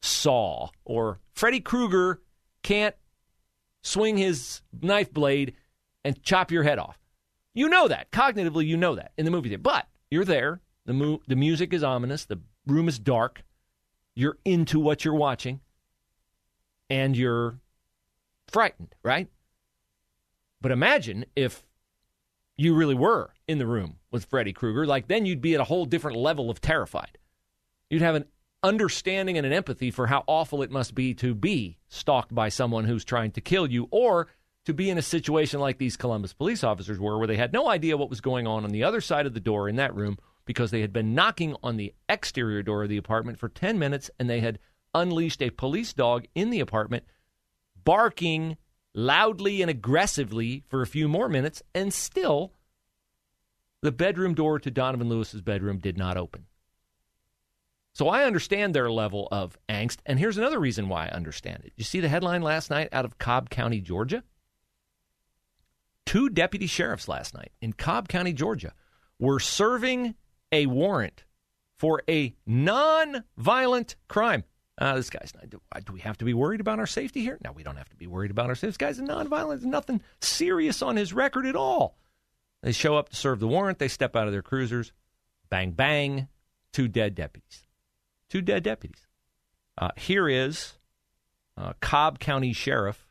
Saw 0.02 0.68
or 0.84 1.20
Freddy 1.32 1.60
Krueger 1.60 2.20
can't 2.62 2.94
swing 3.82 4.18
his 4.18 4.60
knife 4.82 5.12
blade 5.12 5.54
and 6.04 6.22
chop 6.22 6.50
your 6.50 6.62
head 6.62 6.78
off. 6.78 6.98
You 7.54 7.68
know 7.68 7.88
that. 7.88 8.10
Cognitively, 8.10 8.66
you 8.66 8.76
know 8.76 8.96
that 8.96 9.12
in 9.16 9.24
the 9.24 9.30
movie. 9.30 9.48
theater. 9.48 9.62
But 9.62 9.86
you're 10.10 10.24
there. 10.24 10.60
The, 10.86 10.92
mu- 10.92 11.18
the 11.26 11.36
music 11.36 11.72
is 11.72 11.82
ominous. 11.82 12.26
The 12.26 12.40
room 12.66 12.88
is 12.88 12.98
dark. 12.98 13.44
You're 14.14 14.38
into 14.44 14.78
what 14.78 15.04
you're 15.04 15.14
watching. 15.14 15.60
And 16.90 17.16
you're 17.16 17.60
frightened, 18.48 18.94
right? 19.02 19.28
But 20.60 20.72
imagine 20.72 21.24
if 21.34 21.64
you 22.56 22.74
really 22.74 22.94
were 22.94 23.32
in 23.48 23.58
the 23.58 23.66
room 23.66 23.96
with 24.10 24.26
Freddy 24.26 24.52
Krueger. 24.52 24.86
Like, 24.86 25.08
then 25.08 25.26
you'd 25.26 25.40
be 25.40 25.54
at 25.54 25.60
a 25.60 25.64
whole 25.64 25.84
different 25.84 26.18
level 26.18 26.50
of 26.50 26.60
terrified. 26.60 27.18
You'd 27.90 28.02
have 28.02 28.14
an 28.14 28.26
understanding 28.64 29.36
and 29.36 29.46
an 29.46 29.52
empathy 29.52 29.90
for 29.90 30.06
how 30.06 30.24
awful 30.26 30.62
it 30.62 30.70
must 30.70 30.94
be 30.94 31.12
to 31.14 31.34
be 31.34 31.76
stalked 31.88 32.34
by 32.34 32.48
someone 32.48 32.84
who's 32.84 33.04
trying 33.04 33.30
to 33.30 33.40
kill 33.40 33.70
you 33.70 33.86
or 33.90 34.26
to 34.64 34.72
be 34.72 34.88
in 34.88 34.96
a 34.96 35.02
situation 35.02 35.60
like 35.60 35.76
these 35.76 35.98
Columbus 35.98 36.32
police 36.32 36.64
officers 36.64 36.98
were, 36.98 37.18
where 37.18 37.26
they 37.26 37.36
had 37.36 37.52
no 37.52 37.68
idea 37.68 37.98
what 37.98 38.08
was 38.08 38.22
going 38.22 38.46
on 38.46 38.64
on 38.64 38.70
the 38.70 38.82
other 38.82 39.02
side 39.02 39.26
of 39.26 39.34
the 39.34 39.40
door 39.40 39.68
in 39.68 39.76
that 39.76 39.94
room 39.94 40.16
because 40.46 40.70
they 40.70 40.80
had 40.80 40.94
been 40.94 41.14
knocking 41.14 41.54
on 41.62 41.76
the 41.76 41.92
exterior 42.08 42.62
door 42.62 42.82
of 42.82 42.88
the 42.88 42.96
apartment 42.96 43.38
for 43.38 43.50
10 43.50 43.78
minutes 43.78 44.10
and 44.18 44.28
they 44.28 44.40
had 44.40 44.58
unleashed 44.94 45.42
a 45.42 45.50
police 45.50 45.92
dog 45.92 46.26
in 46.34 46.48
the 46.48 46.60
apartment, 46.60 47.04
barking 47.84 48.56
loudly 48.94 49.60
and 49.60 49.70
aggressively 49.70 50.64
for 50.68 50.80
a 50.80 50.86
few 50.86 51.06
more 51.06 51.28
minutes, 51.28 51.62
and 51.74 51.92
still 51.92 52.52
the 53.82 53.92
bedroom 53.92 54.32
door 54.32 54.58
to 54.58 54.70
Donovan 54.70 55.10
Lewis's 55.10 55.42
bedroom 55.42 55.78
did 55.78 55.98
not 55.98 56.16
open. 56.16 56.46
So 57.94 58.08
I 58.08 58.24
understand 58.24 58.74
their 58.74 58.90
level 58.90 59.28
of 59.30 59.56
angst. 59.68 59.98
And 60.04 60.18
here's 60.18 60.36
another 60.36 60.58
reason 60.58 60.88
why 60.88 61.06
I 61.06 61.10
understand 61.10 61.62
it. 61.64 61.72
You 61.76 61.84
see 61.84 62.00
the 62.00 62.08
headline 62.08 62.42
last 62.42 62.68
night 62.68 62.88
out 62.92 63.04
of 63.04 63.18
Cobb 63.18 63.50
County, 63.50 63.80
Georgia? 63.80 64.24
Two 66.04 66.28
deputy 66.28 66.66
sheriffs 66.66 67.08
last 67.08 67.34
night 67.34 67.52
in 67.60 67.72
Cobb 67.72 68.08
County, 68.08 68.32
Georgia, 68.32 68.74
were 69.18 69.38
serving 69.40 70.14
a 70.52 70.66
warrant 70.66 71.24
for 71.78 72.02
a 72.08 72.34
non-violent 72.46 73.96
crime. 74.08 74.44
Uh, 74.76 74.96
this 74.96 75.08
guy's 75.08 75.32
not. 75.34 75.48
Do, 75.48 75.60
do 75.84 75.92
we 75.92 76.00
have 76.00 76.18
to 76.18 76.24
be 76.24 76.34
worried 76.34 76.60
about 76.60 76.80
our 76.80 76.86
safety 76.86 77.20
here? 77.20 77.38
No, 77.44 77.52
we 77.52 77.62
don't 77.62 77.76
have 77.76 77.88
to 77.90 77.96
be 77.96 78.08
worried 78.08 78.32
about 78.32 78.48
our 78.48 78.56
safety. 78.56 78.66
This 78.68 78.76
guy's 78.76 78.98
a 78.98 79.04
non-violent. 79.04 79.60
There's 79.60 79.70
nothing 79.70 80.00
serious 80.20 80.82
on 80.82 80.96
his 80.96 81.12
record 81.12 81.46
at 81.46 81.54
all. 81.54 81.96
They 82.62 82.72
show 82.72 82.96
up 82.96 83.10
to 83.10 83.16
serve 83.16 83.38
the 83.38 83.46
warrant. 83.46 83.78
They 83.78 83.88
step 83.88 84.16
out 84.16 84.26
of 84.26 84.32
their 84.32 84.42
cruisers. 84.42 84.92
Bang, 85.48 85.72
bang. 85.72 86.26
Two 86.72 86.88
dead 86.88 87.14
deputies. 87.14 87.62
Two 88.34 88.42
dead 88.42 88.64
deputies. 88.64 89.06
Uh, 89.78 89.90
here 89.96 90.28
is 90.28 90.72
uh, 91.56 91.74
Cobb 91.80 92.18
County 92.18 92.52
Sheriff 92.52 93.06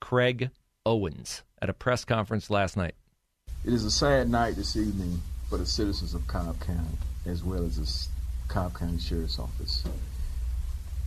Craig 0.00 0.50
Owens 0.84 1.44
at 1.62 1.70
a 1.70 1.72
press 1.72 2.04
conference 2.04 2.50
last 2.50 2.76
night. 2.76 2.96
It 3.64 3.72
is 3.72 3.84
a 3.84 3.90
sad 3.92 4.28
night 4.28 4.56
this 4.56 4.74
evening 4.74 5.22
for 5.48 5.58
the 5.58 5.66
citizens 5.66 6.12
of 6.12 6.26
Cobb 6.26 6.58
County, 6.58 6.98
as 7.24 7.44
well 7.44 7.62
as 7.62 7.76
the 7.76 8.52
Cobb 8.52 8.74
County 8.74 8.98
Sheriff's 8.98 9.38
Office, 9.38 9.84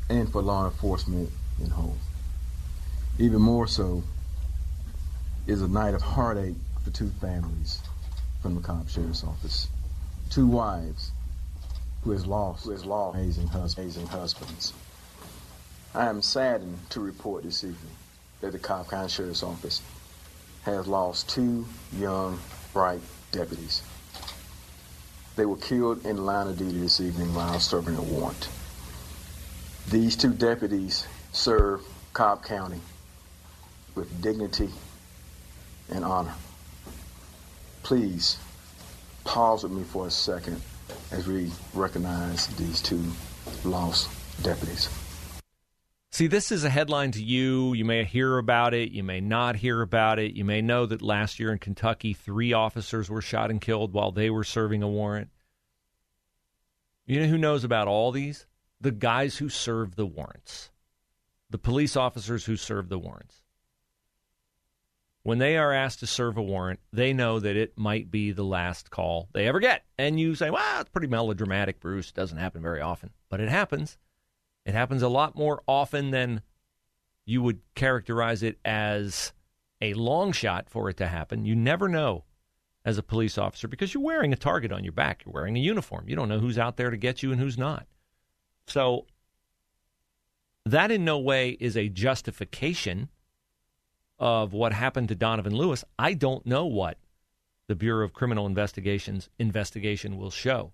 and 0.07 0.31
for 0.31 0.41
law 0.41 0.63
enforcement 0.63 1.29
in 1.61 1.71
whole. 1.71 1.97
Even 3.19 3.41
more 3.41 3.67
so 3.67 4.01
is 5.45 5.61
a 5.61 5.67
night 5.67 5.93
of 5.93 6.01
heartache 6.01 6.55
for 6.85 6.91
two 6.91 7.09
families 7.19 7.81
from 8.41 8.55
the 8.55 8.61
Cobb 8.61 8.89
Sheriff's 8.89 9.25
Office. 9.25 9.67
Two 10.29 10.47
wives 10.47 11.11
who 12.03 12.11
has 12.11 12.25
lost, 12.25 12.65
who 12.65 12.71
has 12.71 12.85
lost 12.85 13.17
amazing, 13.17 13.47
hus- 13.47 13.77
amazing 13.77 14.07
husbands. 14.07 14.73
I 15.93 16.07
am 16.07 16.21
saddened 16.21 16.79
to 16.91 16.99
report 16.99 17.43
this 17.43 17.63
evening 17.63 17.93
that 18.41 18.53
the 18.53 18.59
Cobb 18.59 18.89
County 18.89 19.09
Sheriff's 19.09 19.43
Office 19.43 19.81
has 20.63 20.87
lost 20.87 21.29
two 21.29 21.65
young, 21.97 22.39
bright 22.73 23.01
deputies. 23.31 23.81
They 25.35 25.45
were 25.45 25.57
killed 25.57 26.05
in 26.05 26.25
line 26.25 26.47
of 26.47 26.57
duty 26.57 26.79
this 26.79 26.99
evening 26.99 27.33
while 27.33 27.59
serving 27.59 27.95
a 27.95 28.01
warrant. 28.01 28.49
These 29.89 30.15
two 30.15 30.33
deputies 30.33 31.05
serve 31.31 31.81
Cobb 32.13 32.43
County 32.43 32.79
with 33.95 34.21
dignity 34.21 34.69
and 35.89 36.03
honor. 36.03 36.33
Please 37.83 38.37
pause 39.23 39.63
with 39.63 39.71
me 39.71 39.83
for 39.83 40.07
a 40.07 40.11
second 40.11 40.61
as 41.11 41.27
we 41.27 41.51
recognize 41.73 42.47
these 42.55 42.81
two 42.81 43.03
lost 43.63 44.09
deputies. 44.43 44.89
See, 46.13 46.27
this 46.27 46.51
is 46.51 46.65
a 46.65 46.69
headline 46.69 47.11
to 47.11 47.23
you. 47.23 47.73
You 47.73 47.85
may 47.85 48.03
hear 48.03 48.37
about 48.37 48.73
it. 48.73 48.91
You 48.91 49.01
may 49.01 49.21
not 49.21 49.55
hear 49.55 49.81
about 49.81 50.19
it. 50.19 50.33
You 50.35 50.43
may 50.43 50.61
know 50.61 50.85
that 50.85 51.01
last 51.01 51.39
year 51.39 51.53
in 51.53 51.57
Kentucky, 51.57 52.13
three 52.13 52.51
officers 52.51 53.09
were 53.09 53.21
shot 53.21 53.49
and 53.49 53.61
killed 53.61 53.93
while 53.93 54.11
they 54.11 54.29
were 54.29 54.43
serving 54.43 54.83
a 54.83 54.89
warrant. 54.89 55.29
You 57.05 57.21
know 57.21 57.27
who 57.27 57.37
knows 57.37 57.63
about 57.63 57.87
all 57.87 58.11
these? 58.11 58.45
The 58.81 58.91
guys 58.91 59.37
who 59.37 59.47
serve 59.47 59.95
the 59.95 60.05
warrants, 60.05 60.69
the 61.49 61.57
police 61.57 61.95
officers 61.95 62.45
who 62.45 62.57
serve 62.57 62.89
the 62.89 62.99
warrants. 62.99 63.40
When 65.23 65.37
they 65.37 65.55
are 65.55 65.71
asked 65.71 65.99
to 65.99 66.07
serve 66.07 66.37
a 66.37 66.41
warrant, 66.41 66.79
they 66.91 67.13
know 67.13 67.39
that 67.39 67.55
it 67.55 67.77
might 67.77 68.09
be 68.09 68.31
the 68.31 68.43
last 68.43 68.89
call 68.89 69.29
they 69.33 69.47
ever 69.47 69.59
get. 69.59 69.83
And 69.97 70.19
you 70.19 70.33
say, 70.33 70.49
well, 70.49 70.81
it's 70.81 70.89
pretty 70.89 71.07
melodramatic, 71.07 71.79
Bruce. 71.79 72.09
It 72.09 72.15
doesn't 72.15 72.39
happen 72.39 72.61
very 72.61 72.81
often, 72.81 73.11
but 73.29 73.39
it 73.39 73.49
happens. 73.49 73.99
It 74.65 74.73
happens 74.73 75.03
a 75.03 75.09
lot 75.09 75.35
more 75.35 75.61
often 75.67 76.09
than 76.09 76.41
you 77.25 77.43
would 77.43 77.61
characterize 77.75 78.41
it 78.41 78.59
as 78.65 79.31
a 79.79 79.93
long 79.93 80.31
shot 80.31 80.69
for 80.69 80.89
it 80.89 80.97
to 80.97 81.07
happen. 81.07 81.45
You 81.45 81.55
never 81.55 81.87
know 81.87 82.23
as 82.83 82.97
a 82.97 83.03
police 83.03 83.37
officer 83.37 83.67
because 83.67 83.93
you're 83.93 84.03
wearing 84.03 84.33
a 84.33 84.37
target 84.37 84.71
on 84.71 84.83
your 84.83 84.93
back. 84.93 85.23
You're 85.23 85.33
wearing 85.33 85.55
a 85.55 85.61
uniform. 85.61 86.09
You 86.09 86.15
don't 86.15 86.29
know 86.29 86.39
who's 86.39 86.57
out 86.57 86.77
there 86.77 86.89
to 86.89 86.97
get 86.97 87.21
you 87.21 87.31
and 87.31 87.39
who's 87.39 87.57
not. 87.57 87.85
So 88.65 89.05
that 90.65 90.91
in 90.91 91.05
no 91.05 91.19
way 91.19 91.51
is 91.59 91.77
a 91.77 91.89
justification 91.89 93.09
of 94.21 94.53
what 94.53 94.71
happened 94.71 95.09
to 95.09 95.15
Donovan 95.15 95.55
Lewis. 95.55 95.83
I 95.97 96.13
don't 96.13 96.45
know 96.45 96.67
what 96.67 96.97
the 97.67 97.75
Bureau 97.75 98.05
of 98.05 98.13
Criminal 98.13 98.45
Investigations 98.45 99.29
investigation 99.39 100.17
will 100.17 100.29
show. 100.29 100.71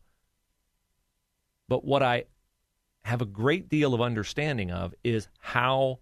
But 1.69 1.86
what 1.86 2.03
I 2.03 2.25
have 3.05 3.21
a 3.21 3.25
great 3.25 3.69
deal 3.69 3.93
of 3.93 4.01
understanding 4.01 4.69
of 4.69 4.93
is 5.01 5.29
how 5.39 5.99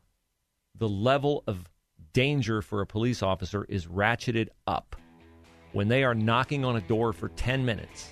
the 0.74 0.90
level 0.90 1.44
of 1.46 1.70
danger 2.14 2.64
for 2.64 2.82
a 2.82 2.88
police 2.88 3.22
officer 3.22 3.64
is 3.66 3.86
ratcheted 3.86 4.48
up 4.66 4.96
when 5.72 5.88
they 5.88 6.04
are 6.04 6.16
knocking 6.16 6.66
on 6.66 6.78
a 6.78 6.82
door 6.82 7.14
for 7.14 7.30
10 7.30 7.64
minutes 7.64 8.12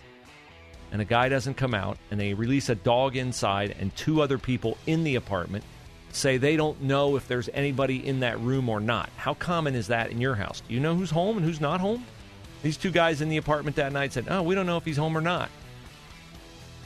and 0.92 1.02
a 1.02 1.06
guy 1.06 1.28
doesn't 1.28 1.56
come 1.56 1.74
out 1.74 1.98
and 2.12 2.20
they 2.20 2.34
release 2.34 2.70
a 2.70 2.76
dog 2.76 3.16
inside 3.16 3.76
and 3.80 3.96
two 3.96 4.22
other 4.22 4.38
people 4.38 4.78
in 4.86 5.04
the 5.04 5.16
apartment 5.16 5.64
say 6.16 6.38
they 6.38 6.56
don't 6.56 6.82
know 6.82 7.16
if 7.16 7.28
there's 7.28 7.50
anybody 7.54 8.06
in 8.06 8.22
that 8.22 8.40
room 8.40 8.70
or 8.70 8.80
not. 8.80 9.10
How 9.18 9.34
common 9.34 9.76
is 9.76 9.88
that 9.88 10.12
in 10.12 10.22
your 10.22 10.36
house? 10.36 10.62
Do 10.68 10.74
you 10.74 10.80
know 10.80 10.96
who's 10.96 11.12
home 11.12 11.38
and 11.38 11.46
who's 11.46 11.60
not 11.60 11.82
home? 11.82 12.06
These 12.62 12.78
two 12.78 12.92
guys 12.92 13.22
in 13.22 13.30
the 13.30 13.38
apartment 13.38 13.76
that 13.76 13.92
night 13.92 14.14
said, 14.14 14.28
"Oh, 14.30 14.42
we 14.42 14.56
don't 14.56 14.66
know 14.66 14.78
if 14.78 14.86
he's 14.86 14.98
home 14.98 15.18
or 15.18 15.22
not." 15.22 15.50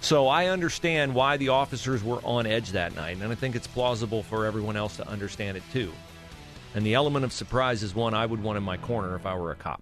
So 0.01 0.27
I 0.27 0.47
understand 0.47 1.13
why 1.13 1.37
the 1.37 1.49
officers 1.49 2.03
were 2.03 2.21
on 2.23 2.45
edge 2.45 2.71
that 2.71 2.95
night, 2.95 3.17
and 3.21 3.31
I 3.31 3.35
think 3.35 3.55
it's 3.55 3.67
plausible 3.67 4.23
for 4.23 4.45
everyone 4.45 4.77
else 4.77 4.97
to 4.97 5.07
understand 5.07 5.57
it 5.57 5.63
too. 5.73 5.91
And 6.75 6.85
the 6.85 6.93
element 6.93 7.25
of 7.25 7.33
surprise 7.33 7.83
is 7.83 7.95
one 7.95 8.13
I 8.13 8.25
would 8.25 8.41
want 8.41 8.57
in 8.57 8.63
my 8.63 8.77
corner 8.77 9.15
if 9.15 9.25
I 9.25 9.35
were 9.35 9.51
a 9.51 9.55
cop. 9.55 9.81